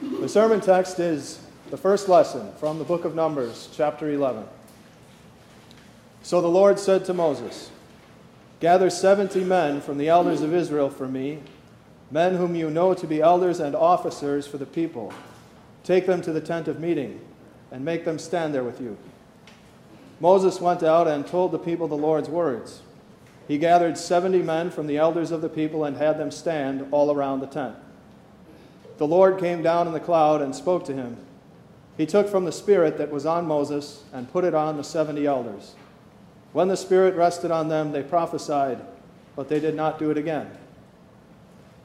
The 0.00 0.30
sermon 0.30 0.62
text 0.62 0.98
is 0.98 1.40
the 1.68 1.76
first 1.76 2.08
lesson 2.08 2.52
from 2.54 2.78
the 2.78 2.84
book 2.84 3.04
of 3.04 3.14
Numbers, 3.14 3.68
chapter 3.74 4.10
11. 4.10 4.44
So 6.22 6.40
the 6.40 6.48
Lord 6.48 6.78
said 6.78 7.04
to 7.04 7.12
Moses, 7.12 7.70
Gather 8.60 8.88
seventy 8.88 9.44
men 9.44 9.82
from 9.82 9.98
the 9.98 10.08
elders 10.08 10.40
of 10.40 10.54
Israel 10.54 10.88
for 10.88 11.06
me, 11.06 11.40
men 12.10 12.36
whom 12.36 12.54
you 12.54 12.70
know 12.70 12.94
to 12.94 13.06
be 13.06 13.20
elders 13.20 13.60
and 13.60 13.76
officers 13.76 14.46
for 14.46 14.56
the 14.56 14.64
people. 14.64 15.12
Take 15.84 16.06
them 16.06 16.22
to 16.22 16.32
the 16.32 16.40
tent 16.40 16.66
of 16.66 16.80
meeting 16.80 17.20
and 17.70 17.84
make 17.84 18.06
them 18.06 18.18
stand 18.18 18.54
there 18.54 18.64
with 18.64 18.80
you. 18.80 18.96
Moses 20.18 20.62
went 20.62 20.82
out 20.82 21.08
and 21.08 21.26
told 21.26 21.52
the 21.52 21.58
people 21.58 21.88
the 21.88 21.94
Lord's 21.94 22.30
words. 22.30 22.80
He 23.46 23.58
gathered 23.58 23.98
seventy 23.98 24.40
men 24.40 24.70
from 24.70 24.86
the 24.86 24.96
elders 24.96 25.30
of 25.30 25.42
the 25.42 25.50
people 25.50 25.84
and 25.84 25.98
had 25.98 26.16
them 26.16 26.30
stand 26.30 26.88
all 26.90 27.12
around 27.12 27.40
the 27.40 27.46
tent. 27.46 27.76
The 29.00 29.06
Lord 29.06 29.38
came 29.38 29.62
down 29.62 29.86
in 29.86 29.94
the 29.94 29.98
cloud 29.98 30.42
and 30.42 30.54
spoke 30.54 30.84
to 30.84 30.92
him. 30.92 31.16
He 31.96 32.04
took 32.04 32.28
from 32.28 32.44
the 32.44 32.52
Spirit 32.52 32.98
that 32.98 33.10
was 33.10 33.24
on 33.24 33.46
Moses 33.46 34.04
and 34.12 34.30
put 34.30 34.44
it 34.44 34.52
on 34.52 34.76
the 34.76 34.84
seventy 34.84 35.26
elders. 35.26 35.74
When 36.52 36.68
the 36.68 36.76
Spirit 36.76 37.14
rested 37.14 37.50
on 37.50 37.68
them, 37.68 37.92
they 37.92 38.02
prophesied, 38.02 38.84
but 39.34 39.48
they 39.48 39.58
did 39.58 39.74
not 39.74 39.98
do 39.98 40.10
it 40.10 40.18
again. 40.18 40.50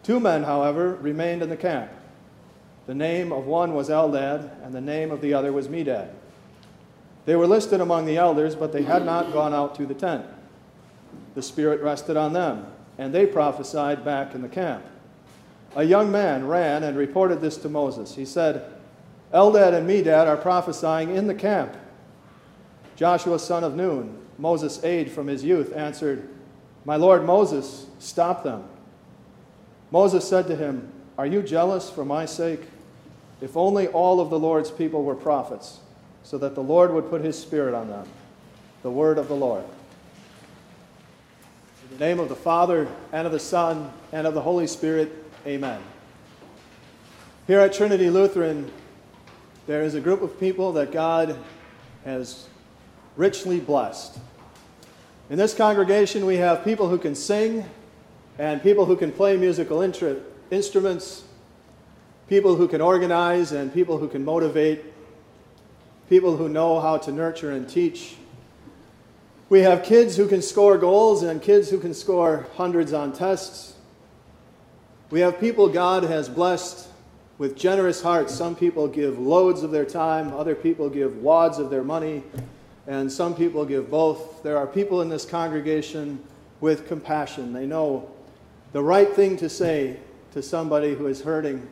Two 0.03 0.19
men, 0.19 0.43
however, 0.43 0.95
remained 0.95 1.41
in 1.41 1.47
the 1.47 1.55
camp. 1.55 1.89
The 2.85 2.93
name 2.93 3.31
of 3.31 3.45
one 3.45 3.73
was 3.73 3.87
Eldad, 3.87 4.51
and 4.61 4.73
the 4.73 4.81
name 4.81 5.09
of 5.09 5.21
the 5.21 5.33
other 5.33 5.53
was 5.53 5.69
Medad. 5.69 6.09
They 7.23 7.37
were 7.37 7.47
listed 7.47 7.79
among 7.79 8.07
the 8.07 8.17
elders, 8.17 8.57
but 8.57 8.73
they 8.73 8.83
had 8.83 9.05
not 9.05 9.31
gone 9.31 9.53
out 9.53 9.73
to 9.75 9.85
the 9.85 9.93
tent. 9.93 10.25
The 11.33 11.41
Spirit 11.41 11.81
rested 11.81 12.17
on 12.17 12.33
them, 12.33 12.65
and 12.97 13.15
they 13.15 13.25
prophesied 13.25 14.03
back 14.03 14.35
in 14.35 14.41
the 14.41 14.49
camp. 14.49 14.83
A 15.75 15.83
young 15.83 16.11
man 16.11 16.47
ran 16.47 16.83
and 16.83 16.97
reported 16.97 17.41
this 17.41 17.57
to 17.57 17.69
Moses. 17.69 18.15
He 18.15 18.25
said, 18.25 18.73
Eldad 19.33 19.73
and 19.73 19.87
Medad 19.87 20.27
are 20.27 20.37
prophesying 20.37 21.13
in 21.13 21.27
the 21.27 21.35
camp. 21.35 21.75
Joshua, 22.95 23.37
son 23.39 23.65
of 23.65 23.75
Nun, 23.75 24.17
Moses' 24.37 24.81
aide 24.83 25.11
from 25.11 25.27
his 25.27 25.43
youth, 25.43 25.75
answered, 25.75 26.29
My 26.85 26.95
lord 26.95 27.25
Moses, 27.25 27.87
stop 27.99 28.43
them. 28.43 28.63
Moses 29.91 30.27
said 30.27 30.47
to 30.47 30.55
him, 30.55 30.91
Are 31.17 31.27
you 31.27 31.41
jealous 31.41 31.89
for 31.89 32.05
my 32.05 32.25
sake? 32.25 32.61
If 33.41 33.57
only 33.57 33.87
all 33.87 34.21
of 34.21 34.29
the 34.29 34.39
Lord's 34.39 34.71
people 34.71 35.03
were 35.03 35.15
prophets, 35.15 35.79
so 36.23 36.37
that 36.37 36.55
the 36.55 36.63
Lord 36.63 36.93
would 36.93 37.09
put 37.09 37.21
his 37.21 37.37
spirit 37.37 37.73
on 37.73 37.89
them. 37.89 38.07
The 38.81 38.91
word 38.91 39.17
of 39.17 39.27
the 39.27 39.35
Lord. 39.35 39.65
In 41.83 41.97
the 41.97 42.05
name 42.05 42.19
of 42.19 42.29
the 42.29 42.35
Father, 42.35 42.87
and 43.11 43.27
of 43.27 43.33
the 43.33 43.39
Son, 43.39 43.91
and 44.13 44.25
of 44.25 44.33
the 44.33 44.41
Holy 44.41 44.67
Spirit, 44.67 45.24
amen. 45.45 45.81
Here 47.45 47.59
at 47.59 47.73
Trinity 47.73 48.09
Lutheran, 48.09 48.71
there 49.67 49.83
is 49.83 49.93
a 49.93 50.01
group 50.01 50.21
of 50.21 50.39
people 50.39 50.73
that 50.73 50.91
God 50.91 51.37
has 52.03 52.47
richly 53.15 53.59
blessed. 53.59 54.17
In 55.29 55.37
this 55.37 55.53
congregation, 55.53 56.25
we 56.25 56.37
have 56.37 56.63
people 56.63 56.89
who 56.89 56.97
can 56.97 57.13
sing 57.13 57.65
and 58.39 58.61
people 58.63 58.85
who 58.85 58.95
can 58.95 59.11
play 59.11 59.37
musical 59.37 59.81
instruments, 59.81 61.23
people 62.27 62.55
who 62.55 62.67
can 62.67 62.81
organize 62.81 63.51
and 63.51 63.71
people 63.73 63.99
who 63.99 64.07
can 64.07 64.25
motivate, 64.25 64.83
people 66.09 66.37
who 66.37 66.49
know 66.49 66.79
how 66.79 66.97
to 66.97 67.11
nurture 67.11 67.51
and 67.51 67.69
teach. 67.69 68.15
We 69.49 69.61
have 69.61 69.83
kids 69.83 70.17
who 70.17 70.27
can 70.27 70.41
score 70.41 70.77
goals 70.79 71.21
and 71.21 71.39
kids 71.39 71.69
who 71.69 71.79
can 71.79 71.93
score 71.93 72.47
hundreds 72.55 72.93
on 72.93 73.13
tests. 73.13 73.74
We 75.15 75.21
have 75.21 75.39
people 75.39 75.69
God 75.69 76.03
has 76.03 76.27
blessed 76.27 76.89
with 77.37 77.55
generous 77.55 78.01
hearts. 78.01 78.35
Some 78.35 78.53
people 78.53 78.89
give 78.89 79.17
loads 79.17 79.63
of 79.63 79.71
their 79.71 79.85
time, 79.85 80.33
other 80.33 80.55
people 80.55 80.89
give 80.89 81.19
wads 81.19 81.57
of 81.57 81.69
their 81.69 81.85
money, 81.85 82.21
and 82.85 83.09
some 83.09 83.33
people 83.33 83.63
give 83.63 83.89
both. 83.89 84.43
There 84.43 84.57
are 84.57 84.67
people 84.67 85.01
in 85.01 85.07
this 85.07 85.23
congregation 85.23 86.21
with 86.59 86.85
compassion. 86.89 87.53
They 87.53 87.65
know 87.65 88.11
the 88.73 88.83
right 88.83 89.07
thing 89.09 89.37
to 89.37 89.47
say 89.47 90.01
to 90.33 90.41
somebody 90.41 90.95
who 90.95 91.07
is 91.07 91.21
hurting. 91.21 91.65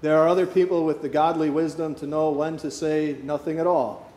There 0.00 0.18
are 0.18 0.26
other 0.26 0.48
people 0.48 0.84
with 0.84 1.02
the 1.02 1.08
godly 1.08 1.50
wisdom 1.50 1.94
to 1.94 2.06
know 2.08 2.30
when 2.30 2.56
to 2.56 2.70
say 2.72 3.16
nothing 3.22 3.60
at 3.60 3.66
all. 3.68 4.10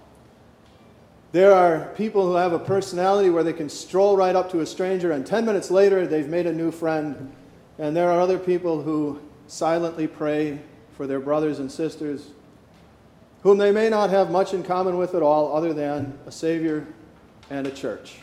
There 1.34 1.54
are 1.54 1.94
people 1.96 2.26
who 2.26 2.34
have 2.34 2.52
a 2.52 2.58
personality 2.58 3.30
where 3.30 3.44
they 3.44 3.54
can 3.54 3.70
stroll 3.70 4.18
right 4.18 4.36
up 4.36 4.50
to 4.54 4.62
a 4.62 4.66
stranger 4.66 5.12
and 5.12 5.24
10 5.24 5.46
minutes 5.46 5.70
later 5.70 6.08
they've 6.08 6.28
made 6.28 6.48
a 6.48 6.52
new 6.52 6.72
friend. 6.72 7.32
And 7.78 7.96
there 7.96 8.09
are 8.09 8.19
other 8.19 8.40
people 8.40 8.81
who 8.81 9.22
silently 9.47 10.08
pray 10.08 10.59
for 10.96 11.08
their 11.08 11.19
brothers 11.19 11.59
and 11.59 11.72
sisters 11.72 12.30
whom 13.46 13.59
they 13.59 13.72
may 13.72 13.91
not 13.91 14.09
have 14.09 14.31
much 14.31 14.56
in 14.56 14.63
common 14.63 14.97
with 14.97 15.13
at 15.13 15.22
all 15.22 15.56
other 15.56 15.72
than 15.72 16.18
a 16.25 16.31
Savior 16.31 16.88
and 17.52 17.68
a 17.68 17.69
church. 17.69 18.16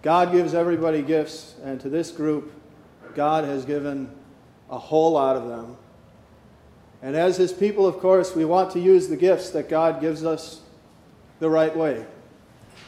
God 0.00 0.32
gives 0.32 0.54
everybody 0.54 1.02
gifts, 1.02 1.56
and 1.62 1.78
to 1.82 1.90
this 1.90 2.10
group, 2.10 2.50
God 3.14 3.44
has 3.44 3.66
given 3.66 4.10
a 4.70 4.78
whole 4.78 5.12
lot 5.12 5.36
of 5.36 5.48
them. 5.48 5.76
And 7.02 7.14
as 7.14 7.36
His 7.36 7.52
people, 7.52 7.86
of 7.86 7.98
course, 7.98 8.34
we 8.34 8.46
want 8.46 8.70
to 8.70 8.80
use 8.80 9.08
the 9.08 9.18
gifts 9.18 9.50
that 9.50 9.68
God 9.68 10.00
gives 10.00 10.24
us 10.24 10.62
the 11.38 11.50
right 11.50 11.76
way. 11.76 12.06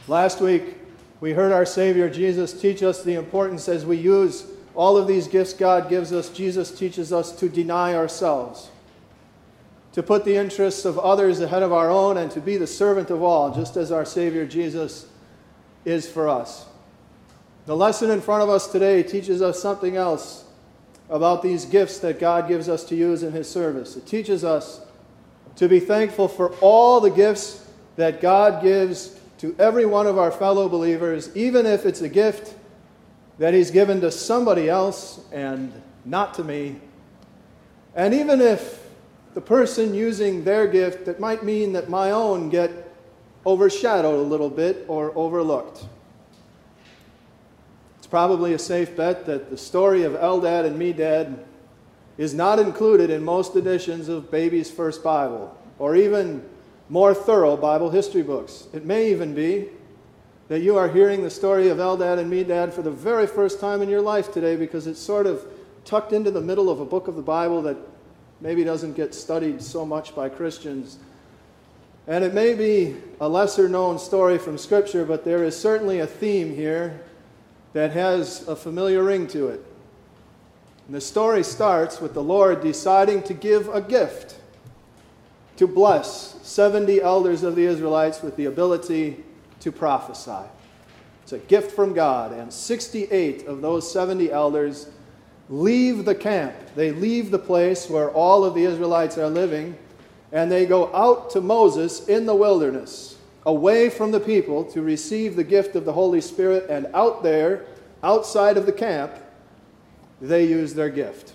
Last 0.07 0.41
week, 0.41 0.79
we 1.21 1.33
heard 1.33 1.51
our 1.51 1.67
Savior 1.67 2.09
Jesus 2.09 2.59
teach 2.59 2.81
us 2.81 3.03
the 3.03 3.13
importance 3.13 3.69
as 3.69 3.85
we 3.85 3.97
use 3.97 4.47
all 4.75 4.97
of 4.97 5.07
these 5.07 5.27
gifts 5.27 5.53
God 5.53 5.89
gives 5.89 6.11
us. 6.11 6.29
Jesus 6.29 6.71
teaches 6.71 7.13
us 7.13 7.31
to 7.33 7.49
deny 7.49 7.93
ourselves 7.95 8.69
to 9.93 10.01
put 10.01 10.25
the 10.25 10.35
interests 10.35 10.85
of 10.85 10.97
others 10.99 11.39
ahead 11.39 11.63
of 11.63 11.71
our 11.71 11.89
own, 11.89 12.17
and 12.17 12.29
to 12.31 12.41
be 12.41 12.57
the 12.57 12.67
servant 12.67 13.09
of 13.11 13.21
all, 13.21 13.53
just 13.53 13.77
as 13.77 13.91
our 13.91 14.05
Savior 14.05 14.45
Jesus 14.45 15.07
is 15.85 16.09
for 16.09 16.27
us. 16.27 16.65
The 17.67 17.75
lesson 17.75 18.09
in 18.09 18.19
front 18.19 18.43
of 18.43 18.49
us 18.49 18.67
today 18.67 19.03
teaches 19.03 19.41
us 19.41 19.61
something 19.61 19.95
else 19.95 20.45
about 21.09 21.43
these 21.43 21.65
gifts 21.65 21.99
that 21.99 22.19
God 22.19 22.47
gives 22.47 22.67
us 22.67 22.83
to 22.85 22.95
use 22.95 23.21
in 23.21 23.31
His 23.31 23.47
service. 23.47 23.95
It 23.95 24.07
teaches 24.07 24.43
us 24.43 24.81
to 25.57 25.69
be 25.69 25.79
thankful 25.79 26.27
for 26.27 26.53
all 26.55 26.99
the 26.99 27.11
gifts 27.11 27.65
that 27.95 28.19
God 28.19 28.63
gives 28.63 29.19
to 29.37 29.55
every 29.59 29.85
one 29.85 30.07
of 30.07 30.17
our 30.17 30.31
fellow 30.31 30.67
believers, 30.67 31.35
even 31.35 31.67
if 31.67 31.85
it's 31.85 32.01
a 32.01 32.09
gift 32.09 32.55
that 33.37 33.53
He's 33.53 33.71
given 33.71 34.01
to 34.01 34.11
somebody 34.11 34.69
else 34.69 35.21
and 35.31 35.71
not 36.05 36.33
to 36.35 36.43
me. 36.43 36.79
And 37.95 38.13
even 38.13 38.41
if 38.41 38.83
the 39.33 39.41
person 39.41 39.93
using 39.93 40.43
their 40.43 40.67
gift 40.67 41.05
that 41.05 41.19
might 41.19 41.43
mean 41.43 41.73
that 41.73 41.89
my 41.89 42.11
own 42.11 42.49
get 42.49 42.71
overshadowed 43.45 44.19
a 44.19 44.23
little 44.23 44.49
bit 44.49 44.85
or 44.87 45.11
overlooked. 45.17 45.85
It's 47.97 48.07
probably 48.07 48.53
a 48.53 48.59
safe 48.59 48.95
bet 48.95 49.25
that 49.25 49.49
the 49.49 49.57
story 49.57 50.03
of 50.03 50.13
Eldad 50.13 50.65
and 50.65 50.79
Medad 50.79 51.37
is 52.17 52.33
not 52.33 52.59
included 52.59 53.09
in 53.09 53.23
most 53.23 53.55
editions 53.55 54.07
of 54.07 54.29
Baby's 54.29 54.69
First 54.69 55.03
Bible 55.03 55.57
or 55.79 55.95
even 55.95 56.47
more 56.89 57.13
thorough 57.13 57.57
Bible 57.57 57.89
history 57.89 58.21
books. 58.21 58.67
It 58.71 58.85
may 58.85 59.09
even 59.11 59.33
be 59.33 59.69
that 60.49 60.59
you 60.59 60.77
are 60.77 60.89
hearing 60.89 61.23
the 61.23 61.29
story 61.29 61.69
of 61.69 61.77
Eldad 61.77 62.19
and 62.19 62.31
Medad 62.31 62.73
for 62.73 62.81
the 62.81 62.91
very 62.91 63.27
first 63.27 63.59
time 63.59 63.81
in 63.81 63.89
your 63.89 64.01
life 64.01 64.31
today 64.33 64.55
because 64.55 64.87
it's 64.87 64.99
sort 64.99 65.25
of 65.25 65.45
tucked 65.85 66.13
into 66.13 66.31
the 66.31 66.41
middle 66.41 66.69
of 66.69 66.79
a 66.79 66.85
book 66.85 67.07
of 67.07 67.15
the 67.15 67.21
Bible 67.21 67.61
that 67.61 67.77
maybe 68.41 68.63
doesn't 68.63 68.93
get 68.93 69.15
studied 69.15 69.61
so 69.61 69.85
much 69.85 70.13
by 70.15 70.27
Christians. 70.27 70.97
And 72.07 72.23
it 72.23 72.33
may 72.33 72.53
be 72.53 72.97
a 73.21 73.29
lesser 73.29 73.69
known 73.69 73.97
story 73.97 74.37
from 74.37 74.57
Scripture, 74.57 75.05
but 75.05 75.23
there 75.23 75.45
is 75.45 75.57
certainly 75.57 75.99
a 75.99 76.07
theme 76.07 76.53
here 76.53 77.01
that 77.71 77.91
has 77.91 78.45
a 78.47 78.55
familiar 78.55 79.03
ring 79.03 79.27
to 79.27 79.47
it. 79.47 79.65
And 80.87 80.95
the 80.95 81.01
story 81.01 81.43
starts 81.43 82.01
with 82.01 82.13
the 82.13 82.23
Lord 82.23 82.61
deciding 82.61 83.23
to 83.23 83.33
give 83.33 83.69
a 83.69 83.81
gift 83.81 84.35
to 85.55 85.67
bless 85.67 86.35
70 86.45 87.01
elders 87.01 87.43
of 87.43 87.55
the 87.55 87.63
Israelites 87.63 88.21
with 88.21 88.35
the 88.35 88.45
ability 88.45 89.23
to 89.63 89.71
prophesy. 89.71 90.47
It's 91.23 91.31
a 91.31 91.39
gift 91.39 91.71
from 91.71 91.93
God, 91.93 92.33
and 92.33 92.51
68 92.51 93.47
of 93.47 93.61
those 93.61 93.89
70 93.89 94.29
elders 94.29 94.89
leave 95.49 96.03
the 96.03 96.15
camp. 96.15 96.53
They 96.75 96.91
leave 96.91 97.31
the 97.31 97.39
place 97.39 97.89
where 97.89 98.11
all 98.11 98.43
of 98.43 98.55
the 98.55 98.65
Israelites 98.65 99.17
are 99.17 99.29
living, 99.29 99.77
and 100.33 100.51
they 100.51 100.65
go 100.65 100.93
out 100.93 101.29
to 101.31 101.41
Moses 101.41 102.07
in 102.09 102.25
the 102.25 102.35
wilderness, 102.35 103.17
away 103.45 103.89
from 103.89 104.11
the 104.11 104.19
people, 104.19 104.65
to 104.65 104.81
receive 104.81 105.37
the 105.37 105.43
gift 105.45 105.77
of 105.77 105.85
the 105.85 105.93
Holy 105.93 106.19
Spirit. 106.19 106.69
And 106.69 106.87
out 106.93 107.23
there, 107.23 107.65
outside 108.03 108.57
of 108.57 108.65
the 108.65 108.73
camp, 108.73 109.13
they 110.19 110.45
use 110.45 110.73
their 110.73 110.89
gift. 110.89 111.33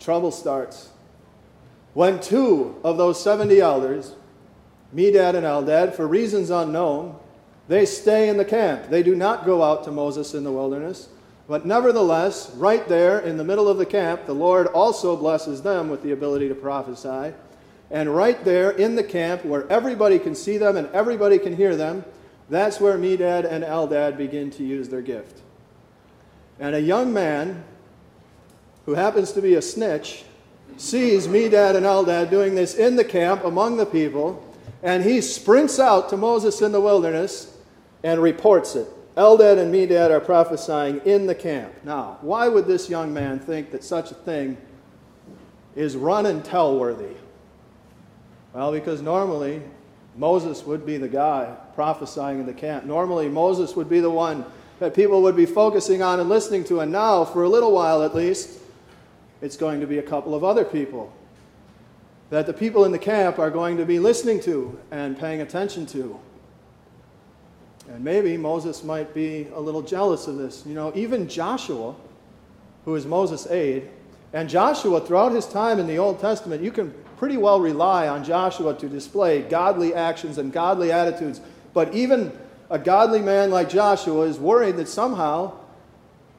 Trouble 0.00 0.32
starts. 0.32 0.90
When 1.94 2.18
two 2.20 2.80
of 2.82 2.96
those 2.96 3.22
70 3.22 3.60
elders, 3.60 4.16
Medad 4.94 5.34
and 5.34 5.46
Aldad, 5.46 5.94
for 5.94 6.06
reasons 6.06 6.50
unknown, 6.50 7.16
they 7.68 7.86
stay 7.86 8.28
in 8.28 8.36
the 8.36 8.44
camp. 8.44 8.90
They 8.90 9.02
do 9.02 9.14
not 9.14 9.46
go 9.46 9.62
out 9.62 9.84
to 9.84 9.90
Moses 9.90 10.34
in 10.34 10.44
the 10.44 10.52
wilderness. 10.52 11.08
But 11.48 11.66
nevertheless, 11.66 12.50
right 12.56 12.86
there 12.88 13.18
in 13.18 13.36
the 13.36 13.44
middle 13.44 13.68
of 13.68 13.78
the 13.78 13.86
camp, 13.86 14.26
the 14.26 14.34
Lord 14.34 14.66
also 14.68 15.16
blesses 15.16 15.62
them 15.62 15.88
with 15.88 16.02
the 16.02 16.12
ability 16.12 16.48
to 16.48 16.54
prophesy. 16.54 17.34
And 17.90 18.14
right 18.14 18.42
there 18.44 18.70
in 18.70 18.94
the 18.94 19.04
camp, 19.04 19.44
where 19.44 19.70
everybody 19.70 20.18
can 20.18 20.34
see 20.34 20.56
them 20.56 20.76
and 20.76 20.88
everybody 20.88 21.38
can 21.38 21.56
hear 21.56 21.76
them, 21.76 22.04
that's 22.48 22.80
where 22.80 22.96
Medad 22.96 23.50
and 23.50 23.64
Eldad 23.64 24.16
begin 24.16 24.50
to 24.52 24.64
use 24.64 24.88
their 24.88 25.02
gift. 25.02 25.40
And 26.58 26.74
a 26.74 26.80
young 26.80 27.12
man 27.12 27.64
who 28.86 28.94
happens 28.94 29.32
to 29.32 29.42
be 29.42 29.54
a 29.54 29.62
snitch 29.62 30.24
sees 30.76 31.28
Medad 31.28 31.76
and 31.76 31.86
Eldad 31.86 32.30
doing 32.30 32.54
this 32.54 32.74
in 32.74 32.96
the 32.96 33.04
camp 33.04 33.44
among 33.44 33.76
the 33.76 33.86
people, 33.86 34.42
and 34.82 35.04
he 35.04 35.20
sprints 35.20 35.78
out 35.78 36.08
to 36.10 36.16
Moses 36.16 36.60
in 36.60 36.72
the 36.72 36.80
wilderness 36.80 37.56
and 38.02 38.20
reports 38.20 38.74
it. 38.74 38.88
Eldad 39.16 39.58
and 39.58 39.72
Medad 39.72 40.10
are 40.10 40.20
prophesying 40.20 41.00
in 41.04 41.26
the 41.26 41.34
camp. 41.34 41.72
Now, 41.84 42.18
why 42.22 42.48
would 42.48 42.66
this 42.66 42.88
young 42.88 43.12
man 43.12 43.38
think 43.38 43.70
that 43.70 43.84
such 43.84 44.10
a 44.10 44.14
thing 44.14 44.56
is 45.76 45.96
run 45.96 46.26
and 46.26 46.44
tell 46.44 46.78
worthy? 46.78 47.14
Well, 48.54 48.72
because 48.72 49.02
normally 49.02 49.62
Moses 50.16 50.64
would 50.64 50.84
be 50.84 50.96
the 50.96 51.08
guy 51.08 51.54
prophesying 51.74 52.40
in 52.40 52.46
the 52.46 52.52
camp. 52.52 52.84
Normally, 52.84 53.28
Moses 53.28 53.76
would 53.76 53.88
be 53.88 54.00
the 54.00 54.10
one 54.10 54.44
that 54.78 54.94
people 54.94 55.22
would 55.22 55.36
be 55.36 55.46
focusing 55.46 56.02
on 56.02 56.18
and 56.18 56.28
listening 56.28 56.64
to. 56.64 56.80
And 56.80 56.90
now, 56.90 57.24
for 57.24 57.44
a 57.44 57.48
little 57.48 57.72
while 57.72 58.02
at 58.02 58.14
least, 58.14 58.58
it's 59.40 59.56
going 59.56 59.80
to 59.80 59.86
be 59.86 59.98
a 59.98 60.02
couple 60.02 60.34
of 60.34 60.42
other 60.42 60.64
people 60.64 61.12
that 62.32 62.46
the 62.46 62.52
people 62.54 62.86
in 62.86 62.92
the 62.92 62.98
camp 62.98 63.38
are 63.38 63.50
going 63.50 63.76
to 63.76 63.84
be 63.84 63.98
listening 63.98 64.40
to 64.40 64.80
and 64.90 65.18
paying 65.18 65.42
attention 65.42 65.84
to. 65.84 66.18
And 67.90 68.02
maybe 68.02 68.38
Moses 68.38 68.82
might 68.82 69.12
be 69.12 69.48
a 69.52 69.60
little 69.60 69.82
jealous 69.82 70.26
of 70.26 70.38
this. 70.38 70.64
You 70.64 70.72
know, 70.72 70.92
even 70.94 71.28
Joshua, 71.28 71.94
who 72.86 72.94
is 72.94 73.04
Moses' 73.04 73.46
aide, 73.48 73.90
and 74.32 74.48
Joshua, 74.48 75.02
throughout 75.02 75.32
his 75.32 75.46
time 75.46 75.78
in 75.78 75.86
the 75.86 75.98
Old 75.98 76.20
Testament, 76.20 76.62
you 76.62 76.72
can 76.72 76.94
pretty 77.18 77.36
well 77.36 77.60
rely 77.60 78.08
on 78.08 78.24
Joshua 78.24 78.72
to 78.78 78.88
display 78.88 79.42
godly 79.42 79.92
actions 79.92 80.38
and 80.38 80.50
godly 80.50 80.90
attitudes. 80.90 81.42
But 81.74 81.92
even 81.94 82.32
a 82.70 82.78
godly 82.78 83.20
man 83.20 83.50
like 83.50 83.68
Joshua 83.68 84.22
is 84.22 84.38
worried 84.38 84.78
that 84.78 84.88
somehow 84.88 85.58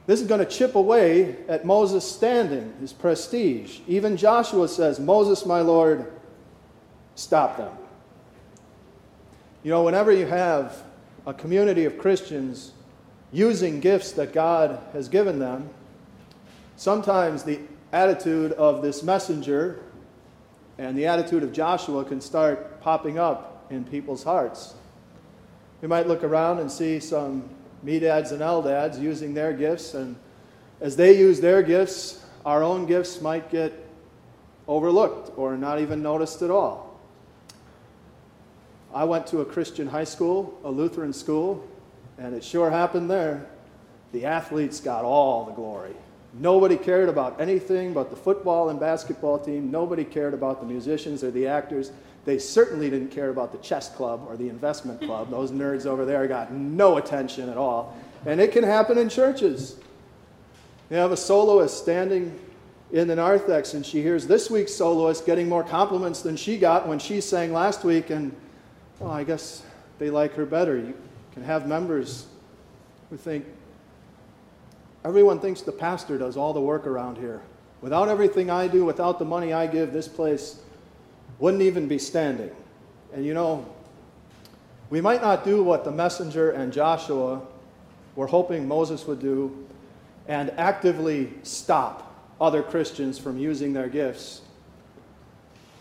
this 0.06 0.20
is 0.20 0.26
going 0.26 0.40
to 0.40 0.46
chip 0.46 0.74
away 0.74 1.36
at 1.48 1.64
Moses' 1.64 2.10
standing, 2.10 2.74
his 2.80 2.92
prestige. 2.92 3.80
Even 3.86 4.16
Joshua 4.16 4.68
says, 4.68 5.00
Moses, 5.00 5.46
my 5.46 5.60
Lord, 5.60 6.12
stop 7.14 7.56
them. 7.56 7.72
You 9.62 9.70
know, 9.70 9.82
whenever 9.82 10.12
you 10.12 10.26
have 10.26 10.82
a 11.26 11.32
community 11.32 11.86
of 11.86 11.96
Christians 11.96 12.72
using 13.32 13.80
gifts 13.80 14.12
that 14.12 14.34
God 14.34 14.78
has 14.92 15.08
given 15.08 15.38
them, 15.38 15.70
sometimes 16.76 17.42
the 17.42 17.60
attitude 17.92 18.52
of 18.52 18.82
this 18.82 19.02
messenger 19.02 19.80
and 20.76 20.98
the 20.98 21.06
attitude 21.06 21.42
of 21.42 21.52
Joshua 21.52 22.04
can 22.04 22.20
start 22.20 22.80
popping 22.82 23.18
up 23.18 23.66
in 23.70 23.84
people's 23.84 24.22
hearts. 24.22 24.74
We 25.80 25.88
might 25.88 26.06
look 26.06 26.24
around 26.24 26.58
and 26.58 26.70
see 26.70 27.00
some 27.00 27.48
Medads 27.84 28.32
and 28.32 28.40
Eldads 28.40 29.00
using 29.00 29.34
their 29.34 29.52
gifts, 29.52 29.94
and 29.94 30.16
as 30.80 30.96
they 30.96 31.18
use 31.18 31.40
their 31.40 31.62
gifts, 31.62 32.24
our 32.44 32.62
own 32.62 32.86
gifts 32.86 33.20
might 33.20 33.50
get 33.50 33.72
overlooked 34.66 35.36
or 35.36 35.56
not 35.56 35.80
even 35.80 36.02
noticed 36.02 36.42
at 36.42 36.50
all. 36.50 36.98
I 38.94 39.04
went 39.04 39.26
to 39.28 39.40
a 39.40 39.44
Christian 39.44 39.88
high 39.88 40.04
school, 40.04 40.58
a 40.64 40.70
Lutheran 40.70 41.12
school, 41.12 41.66
and 42.16 42.34
it 42.34 42.44
sure 42.44 42.70
happened 42.70 43.10
there. 43.10 43.46
The 44.12 44.26
athletes 44.26 44.80
got 44.80 45.04
all 45.04 45.44
the 45.44 45.52
glory. 45.52 45.94
Nobody 46.36 46.76
cared 46.76 47.08
about 47.08 47.40
anything 47.40 47.92
but 47.92 48.10
the 48.10 48.16
football 48.16 48.68
and 48.70 48.80
basketball 48.80 49.38
team. 49.38 49.70
Nobody 49.70 50.04
cared 50.04 50.34
about 50.34 50.60
the 50.60 50.66
musicians 50.66 51.22
or 51.22 51.30
the 51.30 51.46
actors. 51.46 51.92
They 52.24 52.38
certainly 52.38 52.90
didn't 52.90 53.10
care 53.10 53.30
about 53.30 53.52
the 53.52 53.58
chess 53.58 53.88
club 53.94 54.24
or 54.28 54.36
the 54.36 54.48
investment 54.48 55.00
club. 55.00 55.30
Those 55.30 55.52
nerds 55.52 55.86
over 55.86 56.04
there 56.04 56.26
got 56.26 56.52
no 56.52 56.96
attention 56.96 57.48
at 57.48 57.56
all. 57.56 57.96
And 58.26 58.40
it 58.40 58.52
can 58.52 58.64
happen 58.64 58.98
in 58.98 59.08
churches. 59.08 59.76
You 60.90 60.96
have 60.96 61.12
a 61.12 61.16
soloist 61.16 61.78
standing 61.78 62.38
in 62.92 63.08
the 63.08 63.16
narthex, 63.16 63.74
and 63.74 63.84
she 63.84 64.02
hears 64.02 64.26
this 64.26 64.50
week's 64.50 64.72
soloist 64.72 65.26
getting 65.26 65.48
more 65.48 65.64
compliments 65.64 66.22
than 66.22 66.36
she 66.36 66.56
got 66.56 66.86
when 66.86 66.98
she 66.98 67.20
sang 67.20 67.52
last 67.52 67.84
week, 67.84 68.10
and 68.10 68.34
well, 69.00 69.10
I 69.10 69.24
guess 69.24 69.62
they 69.98 70.10
like 70.10 70.34
her 70.34 70.46
better. 70.46 70.76
You 70.76 70.94
can 71.32 71.42
have 71.42 71.66
members 71.66 72.26
who 73.10 73.16
think, 73.16 73.44
everyone 75.04 75.38
thinks 75.38 75.60
the 75.60 75.72
pastor 75.72 76.18
does 76.18 76.36
all 76.36 76.52
the 76.52 76.60
work 76.60 76.86
around 76.86 77.18
here. 77.18 77.42
Without 77.80 78.08
everything 78.08 78.50
I 78.50 78.66
do, 78.66 78.84
without 78.84 79.18
the 79.18 79.24
money 79.24 79.52
I 79.52 79.66
give, 79.66 79.92
this 79.92 80.08
place 80.08 80.60
wouldn't 81.38 81.62
even 81.62 81.86
be 81.86 81.98
standing. 81.98 82.50
And 83.12 83.24
you 83.24 83.34
know, 83.34 83.66
we 84.90 85.00
might 85.00 85.20
not 85.20 85.44
do 85.44 85.62
what 85.62 85.84
the 85.84 85.90
messenger 85.90 86.50
and 86.50 86.72
Joshua 86.72 87.42
were 88.16 88.26
hoping 88.26 88.66
Moses 88.66 89.06
would 89.06 89.20
do 89.20 89.66
and 90.28 90.50
actively 90.56 91.32
stop 91.42 92.14
other 92.40 92.62
Christians 92.62 93.18
from 93.18 93.38
using 93.38 93.72
their 93.72 93.88
gifts. 93.88 94.40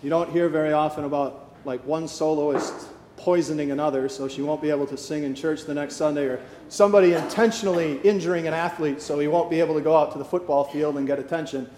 You 0.01 0.09
don't 0.09 0.29
hear 0.31 0.49
very 0.49 0.73
often 0.73 1.05
about 1.05 1.53
like 1.63 1.85
one 1.85 2.07
soloist 2.07 2.87
poisoning 3.23 3.71
another 3.71 4.09
so 4.09 4.27
she 4.27 4.41
won't 4.41 4.61
be 4.61 4.69
able 4.69 4.85
to 4.85 4.97
sing 4.97 5.23
in 5.23 5.33
church 5.33 5.63
the 5.63 5.73
next 5.73 5.95
Sunday, 5.95 6.25
or 6.25 6.41
somebody 6.67 7.13
intentionally 7.13 7.97
injuring 8.01 8.47
an 8.47 8.53
athlete 8.53 9.01
so 9.01 9.17
he 9.17 9.29
won't 9.29 9.49
be 9.49 9.61
able 9.61 9.73
to 9.75 9.79
go 9.79 9.95
out 9.95 10.11
to 10.11 10.17
the 10.17 10.25
football 10.25 10.65
field 10.65 10.97
and 10.97 11.07
get 11.07 11.19
attention. 11.19 11.69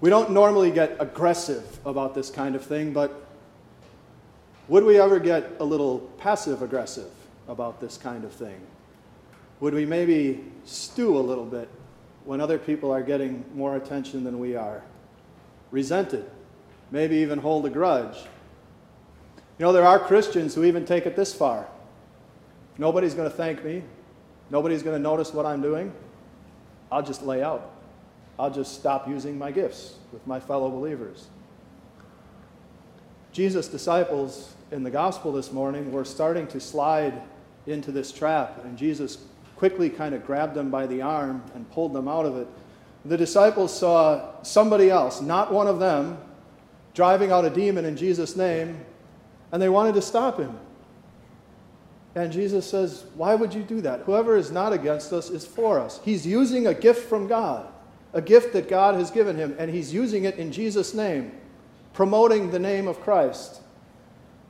We 0.00 0.10
don't 0.10 0.30
normally 0.30 0.70
get 0.70 0.96
aggressive 1.00 1.80
about 1.84 2.14
this 2.14 2.30
kind 2.30 2.54
of 2.54 2.64
thing, 2.64 2.92
but 2.92 3.26
would 4.68 4.84
we 4.84 5.00
ever 5.00 5.18
get 5.18 5.56
a 5.58 5.64
little 5.64 5.98
passive 6.18 6.62
aggressive 6.62 7.10
about 7.48 7.80
this 7.80 7.98
kind 7.98 8.22
of 8.22 8.32
thing? 8.32 8.60
Would 9.58 9.74
we 9.74 9.86
maybe 9.86 10.44
stew 10.66 11.18
a 11.18 11.18
little 11.18 11.46
bit 11.46 11.68
when 12.24 12.40
other 12.40 12.58
people 12.58 12.92
are 12.92 13.02
getting 13.02 13.44
more 13.56 13.74
attention 13.74 14.22
than 14.22 14.38
we 14.38 14.54
are? 14.54 14.84
Resent 15.72 16.14
it, 16.14 16.30
maybe 16.92 17.16
even 17.16 17.40
hold 17.40 17.66
a 17.66 17.70
grudge 17.70 18.18
you 19.58 19.64
know, 19.64 19.72
there 19.72 19.86
are 19.86 19.98
Christians 19.98 20.54
who 20.54 20.64
even 20.64 20.84
take 20.84 21.06
it 21.06 21.16
this 21.16 21.34
far. 21.34 21.66
Nobody's 22.78 23.14
going 23.14 23.30
to 23.30 23.34
thank 23.34 23.64
me. 23.64 23.82
Nobody's 24.50 24.82
going 24.82 24.96
to 24.96 25.02
notice 25.02 25.32
what 25.32 25.46
I'm 25.46 25.62
doing. 25.62 25.92
I'll 26.92 27.02
just 27.02 27.22
lay 27.22 27.42
out. 27.42 27.72
I'll 28.38 28.50
just 28.50 28.74
stop 28.74 29.08
using 29.08 29.38
my 29.38 29.50
gifts 29.50 29.96
with 30.12 30.26
my 30.26 30.38
fellow 30.38 30.70
believers. 30.70 31.26
Jesus' 33.32 33.68
disciples 33.68 34.54
in 34.70 34.82
the 34.82 34.90
gospel 34.90 35.32
this 35.32 35.52
morning 35.52 35.90
were 35.90 36.04
starting 36.04 36.46
to 36.48 36.60
slide 36.60 37.22
into 37.66 37.92
this 37.92 38.12
trap, 38.12 38.64
and 38.64 38.76
Jesus 38.76 39.18
quickly 39.56 39.88
kind 39.88 40.14
of 40.14 40.24
grabbed 40.26 40.54
them 40.54 40.70
by 40.70 40.86
the 40.86 41.02
arm 41.02 41.42
and 41.54 41.70
pulled 41.70 41.92
them 41.92 42.08
out 42.08 42.26
of 42.26 42.36
it. 42.36 42.46
The 43.04 43.16
disciples 43.16 43.76
saw 43.76 44.42
somebody 44.42 44.90
else, 44.90 45.20
not 45.20 45.52
one 45.52 45.66
of 45.66 45.78
them, 45.78 46.18
driving 46.94 47.30
out 47.30 47.44
a 47.44 47.50
demon 47.50 47.84
in 47.84 47.96
Jesus' 47.96 48.36
name, 48.36 48.80
and 49.52 49.60
they 49.60 49.68
wanted 49.68 49.94
to 49.94 50.02
stop 50.02 50.38
him. 50.38 50.58
And 52.14 52.32
Jesus 52.32 52.68
says, 52.68 53.04
Why 53.14 53.34
would 53.34 53.52
you 53.52 53.62
do 53.62 53.82
that? 53.82 54.00
Whoever 54.00 54.36
is 54.36 54.50
not 54.50 54.72
against 54.72 55.12
us 55.12 55.28
is 55.28 55.44
for 55.44 55.78
us. 55.78 56.00
He's 56.02 56.26
using 56.26 56.66
a 56.66 56.74
gift 56.74 57.08
from 57.08 57.28
God, 57.28 57.68
a 58.14 58.22
gift 58.22 58.54
that 58.54 58.68
God 58.68 58.94
has 58.94 59.10
given 59.10 59.36
him, 59.36 59.54
and 59.58 59.70
he's 59.70 59.92
using 59.92 60.24
it 60.24 60.36
in 60.36 60.50
Jesus' 60.50 60.94
name, 60.94 61.32
promoting 61.92 62.50
the 62.50 62.58
name 62.58 62.88
of 62.88 63.00
Christ. 63.02 63.60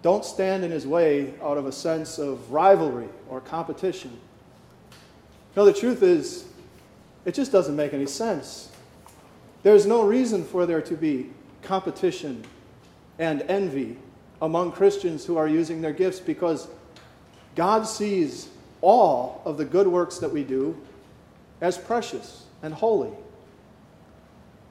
Don't 0.03 0.25
stand 0.25 0.65
in 0.65 0.71
his 0.71 0.87
way 0.87 1.35
out 1.43 1.59
of 1.59 1.67
a 1.67 1.73
sense 1.73 2.19
of 2.19 2.53
rivalry 2.53 3.09
or 3.29 3.41
competition. 3.41 4.17
No, 5.57 5.65
the 5.65 5.73
truth 5.73 6.05
is, 6.05 6.45
it 7.25 7.35
just 7.35 7.51
doesn't 7.51 7.75
make 7.75 7.93
any 7.93 8.07
sense. 8.07 8.71
There's 9.65 9.87
no 9.87 10.07
reason 10.07 10.45
for 10.45 10.67
there 10.67 10.83
to 10.83 10.95
be 10.95 11.31
competition 11.63 12.45
and 13.19 13.43
envy 13.49 13.97
among 14.41 14.73
Christians 14.73 15.25
who 15.25 15.37
are 15.37 15.49
using 15.49 15.81
their 15.81 15.93
gifts 15.93 16.21
because 16.21 16.69
God 17.55 17.85
sees 17.85 18.49
all 18.81 19.43
of 19.45 19.57
the 19.57 19.65
good 19.65 19.87
works 19.87 20.19
that 20.19 20.31
we 20.31 20.45
do 20.45 20.77
as 21.61 21.79
precious 21.79 22.45
and 22.63 22.75
holy. 22.75 23.13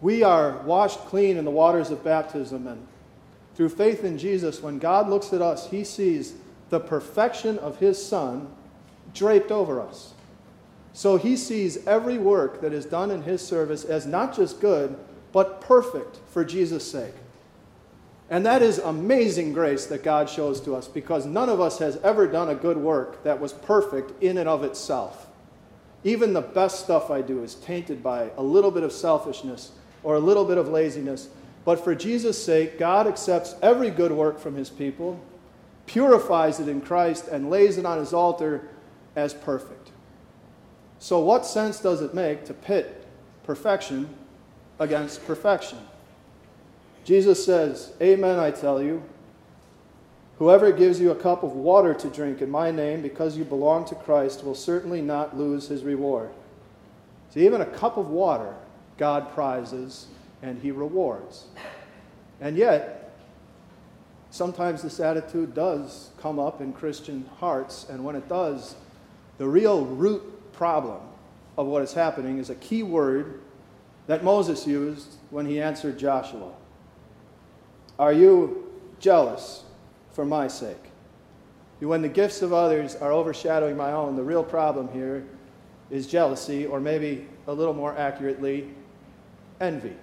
We 0.02 0.24
are 0.24 0.58
washed 0.60 1.00
clean 1.00 1.38
in 1.38 1.46
the 1.46 1.52
waters 1.52 1.90
of 1.90 2.04
baptism, 2.04 2.68
and 2.68 2.86
through 3.56 3.70
faith 3.70 4.04
in 4.04 4.18
Jesus, 4.18 4.62
when 4.62 4.78
God 4.78 5.10
looks 5.10 5.34
at 5.34 5.42
us, 5.42 5.70
he 5.70 5.84
sees 5.84 6.34
the 6.70 6.80
perfection 6.80 7.58
of 7.60 7.80
his 7.80 8.04
Son 8.04 8.50
draped 9.14 9.52
over 9.52 9.82
us. 9.82 10.14
So 10.94 11.18
he 11.18 11.36
sees 11.36 11.86
every 11.88 12.18
work 12.18 12.62
that 12.62 12.74
is 12.74 12.86
done 12.86 13.12
in 13.12 13.24
his 13.24 13.42
service 13.42 13.84
as 13.84 14.06
not 14.06 14.36
just 14.36 14.62
good, 14.62 14.96
but 15.32 15.60
perfect 15.60 16.20
for 16.30 16.46
Jesus' 16.46 16.90
sake. 16.90 17.14
And 18.30 18.46
that 18.46 18.62
is 18.64 18.80
amazing 18.80 19.54
grace 19.54 19.86
that 19.88 20.04
God 20.04 20.30
shows 20.30 20.60
to 20.62 20.76
us 20.76 20.88
because 20.88 21.26
none 21.26 21.50
of 21.50 21.62
us 21.62 21.78
has 21.80 21.98
ever 21.98 22.26
done 22.26 22.50
a 22.50 22.56
good 22.56 22.78
work 22.78 23.24
that 23.24 23.40
was 23.40 23.54
perfect 23.54 24.22
in 24.24 24.38
and 24.38 24.50
of 24.50 24.64
itself. 24.64 25.28
Even 26.04 26.34
the 26.34 26.42
best 26.42 26.84
stuff 26.84 27.12
I 27.12 27.22
do 27.22 27.44
is 27.44 27.56
tainted 27.56 28.02
by 28.02 28.32
a 28.38 28.44
little 28.44 28.72
bit 28.72 28.84
of 28.84 28.92
selfishness 28.92 29.72
or 30.04 30.16
a 30.16 30.20
little 30.20 30.46
bit 30.46 30.58
of 30.58 30.70
laziness. 30.70 31.30
But 31.66 31.84
for 31.84 31.96
Jesus' 31.96 32.44
sake, 32.44 32.78
God 32.80 33.08
accepts 33.08 33.56
every 33.62 33.90
good 33.90 34.12
work 34.12 34.40
from 34.40 34.56
his 34.56 34.70
people, 34.70 35.20
purifies 35.88 36.60
it 36.60 36.68
in 36.68 36.82
Christ, 36.82 37.28
and 37.28 37.50
lays 37.50 37.78
it 37.78 37.86
on 37.86 38.00
his 38.00 38.14
altar 38.14 38.70
as 39.16 39.34
perfect. 39.34 39.92
So, 41.00 41.20
what 41.20 41.46
sense 41.46 41.80
does 41.80 42.02
it 42.02 42.14
make 42.14 42.46
to 42.46 42.54
pit 42.54 43.06
perfection 43.44 44.10
against 44.80 45.26
perfection? 45.26 45.80
Jesus 47.06 47.46
says, 47.46 47.94
Amen, 48.02 48.40
I 48.40 48.52
tell 48.52 48.82
you. 48.82 49.04
Whoever 50.40 50.74
gives 50.74 51.00
you 51.00 51.12
a 51.12 51.16
cup 51.16 51.44
of 51.44 51.54
water 51.54 51.94
to 51.94 52.10
drink 52.10 52.42
in 52.42 52.50
my 52.50 52.72
name 52.72 53.02
because 53.02 53.38
you 53.38 53.46
belong 53.46 53.86
to 53.86 53.96
Christ 53.96 54.44
will 54.44 54.56
certainly 54.56 55.02
not 55.02 55.38
lose 55.38 55.68
his 55.68 55.84
reward. 55.84 56.30
So, 57.30 57.40
even 57.40 57.62
a 57.62 57.66
cup 57.66 57.96
of 57.96 58.10
water, 58.10 58.54
God 58.98 59.32
prizes 59.34 60.08
and 60.42 60.62
he 60.62 60.72
rewards. 60.72 61.46
And 62.42 62.58
yet, 62.58 63.18
sometimes 64.30 64.82
this 64.82 65.00
attitude 65.00 65.54
does 65.54 66.10
come 66.20 66.40
up 66.40 66.60
in 66.60 66.74
Christian 66.74 67.30
hearts, 67.40 67.88
and 67.90 68.04
when 68.04 68.16
it 68.16 68.28
does, 68.28 68.76
the 69.38 69.48
real 69.48 69.86
root 69.86 70.52
problem 70.52 71.02
of 71.58 71.68
what 71.68 71.82
is 71.82 71.94
happening 71.94 72.40
is 72.40 72.50
a 72.50 72.56
key 72.56 72.84
word 72.84 73.42
that 74.08 74.24
Moses 74.24 74.68
used 74.68 75.16
when 75.30 75.46
he 75.46 75.62
answered 75.62 75.98
Joshua. 75.98 76.52
Are 77.98 78.14
you 78.14 78.72
jealous 79.00 79.64
for 80.12 80.26
my 80.26 80.48
sake? 80.48 80.78
When 81.80 82.02
the 82.02 82.10
gifts 82.10 82.42
of 82.42 82.52
others 82.52 82.96
are 82.96 83.12
overshadowing 83.12 83.78
my 83.78 83.92
own, 83.92 84.16
the 84.16 84.24
real 84.24 84.44
problem 84.44 84.88
here 84.92 85.26
is 85.92 86.08
jealousy, 86.08 86.66
or 86.66 86.80
maybe 86.80 87.28
a 87.48 87.54
little 87.54 87.74
more 87.74 87.96
accurately, 87.98 88.70
envy. 89.62 89.94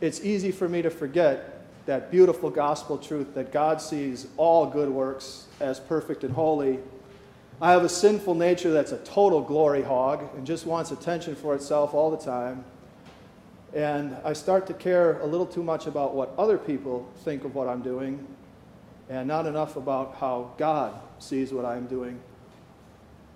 It's 0.00 0.24
easy 0.24 0.50
for 0.50 0.68
me 0.68 0.80
to 0.82 0.90
forget 0.90 1.66
that 1.86 2.10
beautiful 2.10 2.50
gospel 2.50 2.96
truth 2.96 3.34
that 3.34 3.52
God 3.52 3.80
sees 3.80 4.26
all 4.36 4.66
good 4.66 4.88
works 4.88 5.48
as 5.60 5.78
perfect 5.78 6.24
and 6.24 6.32
holy. 6.32 6.78
I 7.60 7.72
have 7.72 7.84
a 7.84 7.88
sinful 7.88 8.34
nature 8.34 8.72
that's 8.72 8.92
a 8.92 8.98
total 8.98 9.42
glory 9.42 9.82
hog 9.82 10.28
and 10.34 10.46
just 10.46 10.66
wants 10.66 10.90
attention 10.90 11.34
for 11.34 11.54
itself 11.54 11.94
all 11.94 12.10
the 12.10 12.16
time. 12.16 12.64
And 13.74 14.16
I 14.24 14.32
start 14.32 14.66
to 14.68 14.74
care 14.74 15.18
a 15.18 15.26
little 15.26 15.46
too 15.46 15.62
much 15.62 15.86
about 15.86 16.14
what 16.14 16.32
other 16.38 16.56
people 16.56 17.08
think 17.24 17.44
of 17.44 17.54
what 17.56 17.68
I'm 17.68 17.82
doing 17.82 18.24
and 19.08 19.26
not 19.26 19.46
enough 19.46 19.76
about 19.76 20.14
how 20.20 20.52
God 20.56 20.94
sees 21.18 21.52
what 21.52 21.64
I'm 21.64 21.86
doing. 21.86 22.20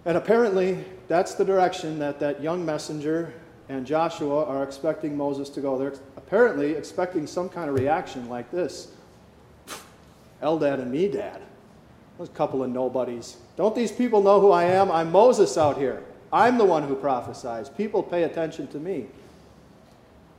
And 0.04 0.16
apparently, 0.16 0.84
that's 1.08 1.34
the 1.34 1.44
direction 1.44 1.98
that 1.98 2.20
that 2.20 2.40
young 2.40 2.64
messenger 2.64 3.34
and 3.68 3.84
Joshua 3.84 4.44
are 4.46 4.62
expecting 4.62 5.16
Moses 5.16 5.50
to 5.50 5.60
go. 5.60 5.76
They're 5.76 5.94
apparently 6.16 6.72
expecting 6.72 7.26
some 7.26 7.48
kind 7.48 7.68
of 7.68 7.74
reaction 7.74 8.28
like 8.28 8.50
this 8.50 8.92
Eldad 10.40 10.80
and 10.80 10.94
Medad. 10.94 11.40
those 12.16 12.28
couple 12.28 12.62
of 12.62 12.70
nobodies. 12.70 13.38
Don't 13.56 13.74
these 13.74 13.92
people 13.92 14.22
know 14.22 14.40
who 14.40 14.52
I 14.52 14.64
am? 14.64 14.90
I'm 14.90 15.10
Moses 15.10 15.58
out 15.58 15.76
here. 15.76 16.02
I'm 16.32 16.58
the 16.58 16.64
one 16.64 16.84
who 16.84 16.94
prophesies. 16.94 17.68
People 17.68 18.02
pay 18.02 18.22
attention 18.22 18.68
to 18.68 18.78
me. 18.78 19.06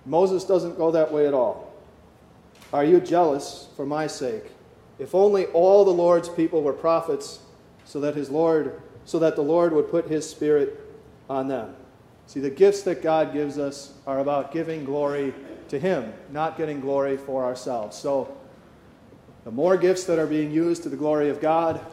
Moses 0.05 0.43
doesn't 0.43 0.77
go 0.77 0.91
that 0.91 1.11
way 1.11 1.27
at 1.27 1.33
all. 1.33 1.73
Are 2.71 2.83
you 2.83 2.99
jealous 2.99 3.67
for 3.75 3.85
my 3.85 4.07
sake? 4.07 4.43
If 4.97 5.15
only 5.15 5.45
all 5.47 5.85
the 5.85 5.91
Lord's 5.91 6.29
people 6.29 6.61
were 6.61 6.73
prophets, 6.73 7.39
so 7.85 7.99
that 8.01 8.15
his 8.15 8.29
Lord, 8.29 8.81
so 9.05 9.17
that 9.19 9.35
the 9.35 9.41
Lord 9.41 9.73
would 9.73 9.89
put 9.89 10.07
his 10.07 10.29
spirit 10.29 10.79
on 11.29 11.47
them. 11.47 11.75
See, 12.27 12.39
the 12.39 12.49
gifts 12.51 12.83
that 12.83 13.01
God 13.01 13.33
gives 13.33 13.57
us 13.57 13.93
are 14.05 14.19
about 14.19 14.51
giving 14.51 14.85
glory 14.85 15.33
to 15.69 15.79
him, 15.79 16.13
not 16.31 16.57
getting 16.57 16.79
glory 16.79 17.17
for 17.17 17.43
ourselves. 17.43 17.97
So 17.97 18.37
the 19.45 19.51
more 19.51 19.77
gifts 19.77 20.03
that 20.03 20.19
are 20.19 20.27
being 20.27 20.51
used 20.51 20.83
to 20.83 20.89
the 20.89 20.95
glory 20.95 21.29
of 21.29 21.41
God, 21.41 21.83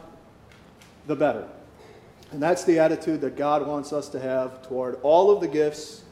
the 1.07 1.15
better. 1.15 1.47
And 2.31 2.43
that's 2.43 2.65
the 2.65 2.77
attitude 2.77 3.21
that 3.21 3.35
God 3.35 3.65
wants 3.65 3.93
us 3.93 4.09
to 4.09 4.19
have 4.19 4.67
toward 4.67 4.99
all 5.01 5.31
of 5.31 5.39
the 5.39 5.47
gifts 5.47 6.03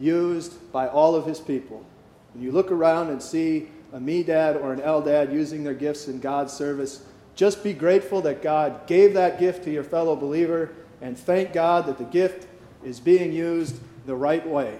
used 0.00 0.72
by 0.72 0.88
all 0.88 1.14
of 1.14 1.26
his 1.26 1.38
people. 1.38 1.84
When 2.32 2.42
you 2.42 2.52
look 2.52 2.70
around 2.70 3.10
and 3.10 3.22
see 3.22 3.68
a 3.92 3.98
Medad 3.98 4.60
or 4.62 4.72
an 4.72 4.80
Eldad 4.80 5.32
using 5.32 5.62
their 5.64 5.74
gifts 5.74 6.08
in 6.08 6.20
God's 6.20 6.52
service, 6.52 7.04
just 7.34 7.62
be 7.62 7.72
grateful 7.72 8.22
that 8.22 8.42
God 8.42 8.86
gave 8.86 9.14
that 9.14 9.38
gift 9.38 9.64
to 9.64 9.70
your 9.70 9.84
fellow 9.84 10.16
believer 10.16 10.72
and 11.00 11.18
thank 11.18 11.52
God 11.52 11.86
that 11.86 11.98
the 11.98 12.04
gift 12.04 12.46
is 12.84 13.00
being 13.00 13.32
used 13.32 13.80
the 14.06 14.14
right 14.14 14.46
way 14.46 14.78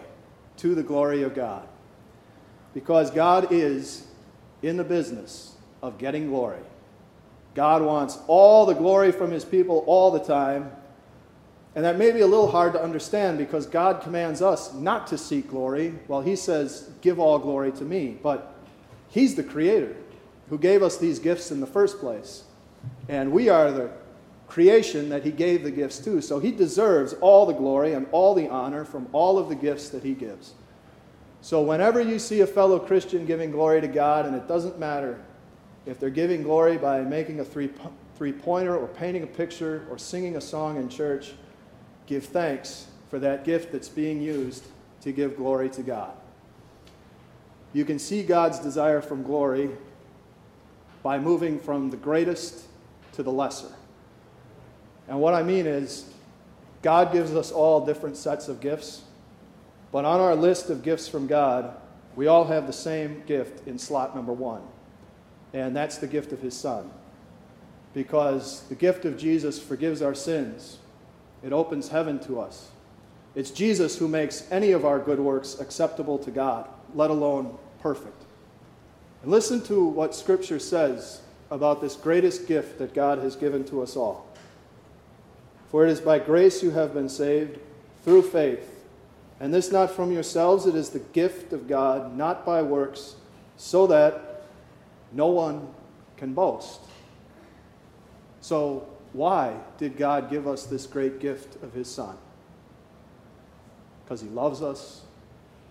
to 0.59 0.75
the 0.75 0.83
glory 0.83 1.23
of 1.23 1.35
God. 1.35 1.67
Because 2.75 3.11
God 3.11 3.49
is 3.51 4.07
in 4.63 4.77
the 4.77 4.85
business 4.85 5.55
of 5.83 5.99
getting 5.99 6.29
glory. 6.29 6.61
God 7.55 7.83
wants 7.83 8.19
all 8.27 8.67
the 8.67 8.75
glory 8.75 9.11
from 9.13 9.31
his 9.31 9.45
people 9.45 9.83
all 9.87 10.11
the 10.11 10.21
time, 10.21 10.71
and 11.75 11.85
that 11.85 11.99
may 11.99 12.11
be 12.11 12.21
a 12.21 12.27
little 12.27 12.51
hard 12.51 12.73
to 12.73 12.83
understand 12.83 13.39
because 13.39 13.67
God 13.67 14.03
commands 14.03 14.43
us 14.43 14.75
not 14.75 15.07
to 15.09 15.19
seek 15.19 15.49
glory 15.49 15.95
while 16.09 16.21
He 16.21 16.35
says, 16.35 16.91
Give 17.01 17.21
all 17.21 17.39
glory 17.39 17.71
to 17.73 17.85
me. 17.85 18.19
But 18.23 18.55
He's 19.09 19.37
the 19.37 19.45
Creator 19.45 19.97
who 20.49 20.59
gave 20.59 20.83
us 20.83 20.99
these 20.99 21.21
gifts 21.21 21.53
in 21.53 21.61
the 21.61 21.67
first 21.67 22.01
place. 22.01 22.45
And 23.09 23.31
we 23.31 23.49
are 23.49 23.71
the 23.71 23.91
creation 24.49 25.09
that 25.11 25.25
He 25.25 25.31
gave 25.31 25.63
the 25.63 25.71
gifts 25.71 26.01
to. 26.01 26.21
So 26.21 26.41
He 26.41 26.51
deserves 26.51 27.13
all 27.15 27.47
the 27.47 27.53
glory 27.53 27.93
and 27.93 28.09
all 28.11 28.35
the 28.35 28.49
honor 28.49 28.85
from 28.85 29.09
all 29.13 29.39
of 29.39 29.49
the 29.49 29.55
gifts 29.55 29.91
that 29.91 30.03
He 30.03 30.15
gives. 30.15 30.55
So 31.41 31.63
whenever 31.63 32.01
you 32.01 32.19
see 32.19 32.41
a 32.41 32.47
fellow 32.47 32.79
Christian 32.81 33.25
giving 33.27 33.53
glory 33.53 33.81
to 33.81 33.89
God, 33.89 34.27
and 34.27 34.35
it 34.35 34.49
doesn't 34.49 34.79
matter 34.79 35.21
if 35.87 35.99
they're 35.99 36.11
giving 36.11 36.43
glory 36.43 36.77
by 36.77 37.01
making 37.01 37.41
a 37.41 37.45
three, 37.45 37.71
three 38.17 38.33
pointer 38.33 38.77
or 38.77 38.89
painting 38.89 39.23
a 39.23 39.27
picture 39.27 39.87
or 39.89 39.97
singing 39.97 40.37
a 40.37 40.41
song 40.41 40.77
in 40.77 40.89
church, 40.89 41.33
give 42.11 42.25
thanks 42.25 42.89
for 43.09 43.21
that 43.21 43.45
gift 43.45 43.71
that's 43.71 43.89
being 43.89 44.21
used 44.21 44.67
to 45.01 45.13
give 45.13 45.37
glory 45.37 45.71
to 45.71 45.81
God. 45.81 46.11
You 47.73 47.85
can 47.85 48.01
see 48.01 48.25
God's 48.25 48.59
desire 48.59 49.01
from 49.01 49.23
glory 49.23 49.71
by 51.05 51.21
moving 51.21 51.61
from 51.61 51.89
the 51.89 51.97
greatest 51.97 52.65
to 53.13 53.23
the 53.23 53.31
lesser. 53.31 53.73
And 55.09 55.21
what 55.21 55.35
I 55.35 55.45
mean 55.45 55.67
is, 55.67 56.13
God 56.83 57.13
gives 57.13 57.33
us 57.33 57.53
all 57.53 57.87
different 57.87 58.17
sets 58.17 58.49
of 58.49 58.61
gifts, 58.61 59.03
but 59.93 60.05
on 60.05 60.19
our 60.19 60.35
list 60.35 60.69
of 60.69 60.83
gifts 60.83 61.07
from 61.07 61.29
God, 61.29 61.77
we 62.17 62.27
all 62.27 62.45
have 62.45 62.67
the 62.67 62.73
same 62.73 63.23
gift 63.25 63.69
in 63.69 63.79
slot 63.79 64.17
number 64.17 64.33
one, 64.33 64.63
and 65.53 65.77
that's 65.77 65.99
the 65.99 66.09
gift 66.09 66.33
of 66.33 66.41
His 66.41 66.57
Son. 66.57 66.91
Because 67.95 68.63
the 68.63 68.75
gift 68.75 69.05
of 69.05 69.17
Jesus 69.17 69.63
forgives 69.63 70.03
our 70.03 70.15
sins, 70.15 70.80
it 71.43 71.53
opens 71.53 71.89
heaven 71.89 72.19
to 72.21 72.41
us. 72.41 72.71
It's 73.35 73.51
Jesus 73.51 73.97
who 73.99 74.09
makes 74.09 74.51
any 74.51 74.73
of 74.73 74.85
our 74.85 74.99
good 74.99 75.21
works 75.21 75.59
acceptable 75.61 76.19
to 76.19 76.31
God, 76.31 76.69
let 76.95 77.11
alone 77.11 77.57
perfect. 77.81 78.23
And 79.23 79.31
listen 79.31 79.63
to 79.65 79.85
what 79.85 80.15
Scripture 80.15 80.59
says 80.59 81.21
about 81.51 81.81
this 81.81 81.97
greatest 81.97 82.47
gift 82.47 82.79
that 82.79 82.95
God 82.95 83.19
has 83.19 83.37
given 83.37 83.65
to 83.65 83.83
us 83.83 83.97
all. 83.97 84.27
For 85.71 85.87
it 85.87 85.91
is 85.91 86.01
by 86.01 86.19
grace 86.19 86.63
you 86.63 86.71
have 86.71 86.95
been 86.95 87.09
saved 87.09 87.59
through 88.05 88.23
faith. 88.23 88.85
And 89.39 89.55
this 89.55 89.71
not 89.71 89.91
from 89.91 90.13
yourselves, 90.13 90.67
it 90.67 90.75
is 90.75 90.91
the 90.91 90.99
gift 90.99 91.53
of 91.53 91.69
God, 91.69 92.17
not 92.17 92.45
by 92.45 92.63
works, 92.63 93.15
so 93.57 93.87
that 93.87 94.43
no 95.13 95.27
one 95.29 95.69
can 96.17 96.35
boast. 96.35 96.81
So, 98.41 98.87
why 99.13 99.57
did 99.79 99.97
God 99.97 100.31
give 100.31 100.47
us 100.47 100.67
this 100.67 100.87
great 100.87 101.21
gift 101.21 101.63
of 101.63 101.73
His 101.73 101.89
Son? 101.89 102.17
Because 104.05 104.21
He 104.21 104.29
loves 104.29 104.63
us. 104.63 105.03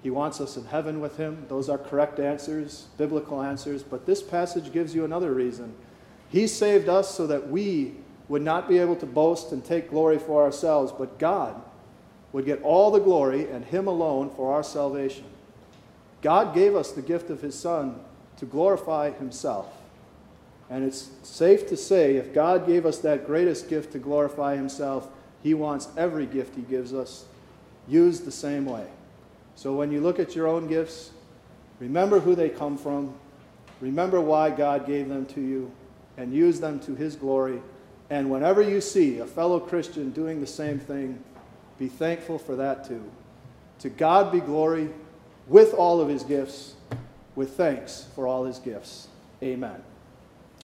He 0.04 0.10
wants 0.10 0.40
us 0.40 0.58
in 0.58 0.66
heaven 0.66 1.00
with 1.00 1.18
Him. 1.18 1.46
Those 1.48 1.70
are 1.70 1.78
correct 1.78 2.20
answers, 2.20 2.88
biblical 2.98 3.42
answers. 3.42 3.84
But 3.84 4.06
this 4.06 4.22
passage 4.22 4.72
gives 4.72 4.96
you 4.96 5.06
another 5.06 5.34
reason. 5.34 5.74
He 6.30 6.48
saved 6.48 6.90
us 6.90 7.14
so 7.14 7.28
that 7.28 7.50
we 7.50 7.96
would 8.28 8.42
not 8.42 8.70
be 8.70 8.78
able 8.78 8.96
to 8.98 9.06
boast 9.06 9.52
and 9.52 9.64
take 9.66 9.90
glory 9.90 10.20
for 10.20 10.44
ourselves, 10.44 10.92
but 10.92 11.18
God 11.18 11.62
would 12.32 12.46
get 12.46 12.62
all 12.62 12.92
the 12.92 13.00
glory 13.00 13.50
and 13.50 13.66
Him 13.66 13.88
alone 13.88 14.30
for 14.30 14.54
our 14.54 14.64
salvation. 14.64 15.26
God 16.22 16.54
gave 16.54 16.76
us 16.76 16.92
the 16.92 17.02
gift 17.02 17.30
of 17.30 17.42
His 17.42 17.58
Son 17.58 18.00
to 18.38 18.46
glorify 18.46 19.12
Himself. 19.12 19.79
And 20.70 20.84
it's 20.84 21.10
safe 21.24 21.68
to 21.70 21.78
say 21.78 22.16
if 22.16 22.34
God 22.34 22.68
gave 22.68 22.86
us 22.86 23.00
that 23.00 23.26
greatest 23.26 23.70
gift 23.70 23.92
to 23.94 24.00
glorify 24.00 24.56
Himself, 24.56 25.08
He 25.42 25.54
wants 25.54 25.88
every 25.98 26.26
gift 26.26 26.56
He 26.56 26.62
gives 26.62 26.94
us 26.94 27.26
used 27.88 28.26
the 28.26 28.32
same 28.32 28.66
way. 28.66 28.86
So 29.56 29.74
when 29.74 29.92
you 29.92 30.00
look 30.00 30.20
at 30.20 30.36
your 30.36 30.48
own 30.48 30.68
gifts, 30.68 31.12
remember 31.80 32.20
who 32.20 32.36
they 32.36 32.50
come 32.50 32.78
from, 32.78 33.14
remember 33.82 34.22
why 34.22 34.52
God 34.52 34.86
gave 34.86 35.10
them 35.10 35.26
to 35.28 35.42
you, 35.42 35.72
and 36.18 36.34
use 36.34 36.60
them 36.60 36.80
to 36.82 36.96
His 36.96 37.16
glory. 37.16 37.62
And 38.10 38.30
whenever 38.30 38.62
you 38.62 38.82
see 38.82 39.20
a 39.20 39.26
fellow 39.26 39.60
Christian 39.60 40.12
doing 40.12 40.40
the 40.40 40.48
same 40.48 40.80
thing, 40.80 41.24
be 41.78 41.88
thankful 41.88 42.38
for 42.38 42.56
that 42.58 42.88
too. 42.88 43.10
To 43.80 43.90
God 43.90 44.32
be 44.32 44.40
glory 44.40 44.90
with 45.48 45.74
all 45.74 46.02
of 46.02 46.10
his 46.10 46.24
gifts, 46.24 46.76
with 47.36 47.56
thanks 47.56 48.06
for 48.16 48.28
all 48.28 48.46
his 48.46 48.60
gifts. 48.60 49.08
Amen. 49.42 49.82